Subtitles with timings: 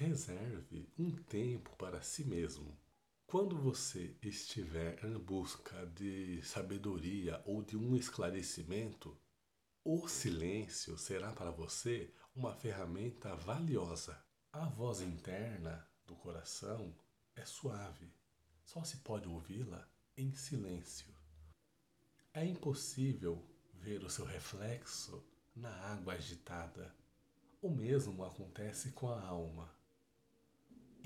[0.00, 2.78] Reserve um tempo para si mesmo.
[3.26, 9.18] Quando você estiver em busca de sabedoria ou de um esclarecimento,
[9.82, 14.16] o silêncio será para você uma ferramenta valiosa.
[14.52, 16.94] A voz interna do coração
[17.34, 18.14] é suave,
[18.64, 19.84] só se pode ouvi-la
[20.16, 21.12] em silêncio.
[22.32, 23.44] É impossível
[23.74, 25.26] ver o seu reflexo
[25.56, 26.94] na água agitada.
[27.60, 29.76] O mesmo acontece com a alma.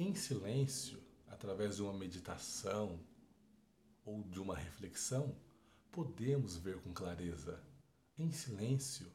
[0.04, 2.98] Em silêncio, através de uma meditação
[4.04, 5.32] ou de uma reflexão,
[5.92, 7.62] podemos ver com clareza.
[8.18, 9.06] Em silêncio,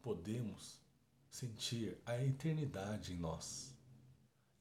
[0.00, 0.80] podemos
[1.28, 3.74] sentir a eternidade em nós.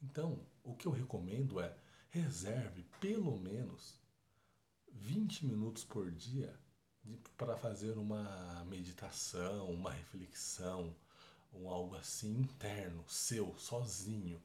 [0.02, 1.78] Então, o que eu recomendo é
[2.10, 4.02] reserve pelo menos
[4.92, 6.60] 20 minutos por dia
[7.38, 10.96] para fazer uma meditação, uma reflexão,
[11.54, 14.42] ou algo assim interno, seu, sozinho.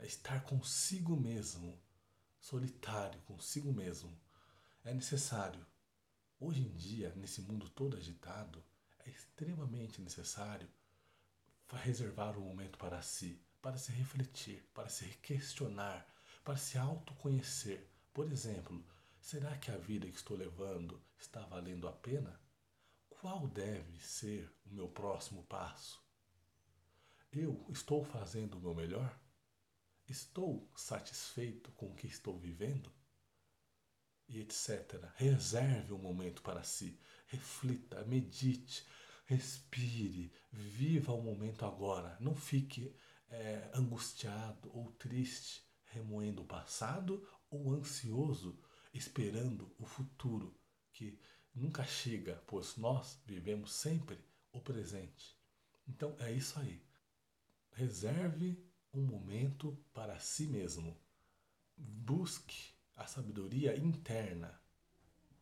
[0.00, 1.78] É estar consigo mesmo
[2.40, 4.10] solitário consigo mesmo,
[4.82, 5.64] é necessário.
[6.40, 8.64] Hoje em dia, nesse mundo todo agitado,
[9.04, 10.68] é extremamente necessário
[11.72, 16.04] reservar um momento para si, para se refletir, para se questionar,
[16.42, 17.88] para se autoconhecer.
[18.12, 18.84] Por exemplo,
[19.20, 22.40] será que a vida que estou levando está valendo a pena?
[23.08, 26.02] Qual deve ser o meu próximo passo?
[27.30, 29.16] Eu estou fazendo o meu melhor?
[30.10, 32.92] Estou satisfeito com o que estou vivendo?
[34.28, 35.04] E etc.
[35.14, 36.98] Reserve um momento para si.
[37.28, 38.84] Reflita, medite,
[39.24, 42.16] respire, viva o momento agora.
[42.18, 42.92] Não fique
[43.28, 48.60] é, angustiado ou triste, remoendo o passado ou ansioso,
[48.92, 50.60] esperando o futuro,
[50.92, 51.20] que
[51.54, 54.18] nunca chega, pois nós vivemos sempre
[54.50, 55.38] o presente.
[55.86, 56.84] Então é isso aí.
[57.70, 60.96] Reserve um momento para si mesmo.
[61.76, 64.60] Busque a sabedoria interna.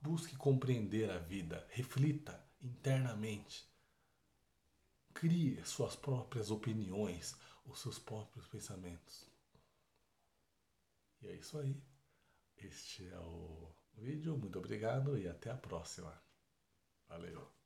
[0.00, 1.66] Busque compreender a vida.
[1.70, 3.66] Reflita internamente.
[5.12, 9.28] Crie suas próprias opiniões, os seus próprios pensamentos.
[11.20, 11.82] E é isso aí.
[12.56, 14.36] Este é o vídeo.
[14.36, 16.22] Muito obrigado e até a próxima.
[17.08, 17.57] Valeu.